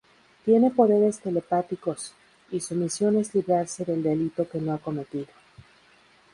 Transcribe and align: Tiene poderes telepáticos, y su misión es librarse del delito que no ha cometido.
Tiene 0.45 0.71
poderes 0.71 1.19
telepáticos, 1.19 2.13
y 2.49 2.59
su 2.59 2.73
misión 2.73 3.17
es 3.19 3.35
librarse 3.35 3.85
del 3.85 4.01
delito 4.01 4.49
que 4.49 4.57
no 4.59 4.73
ha 4.73 4.79
cometido. 4.79 5.27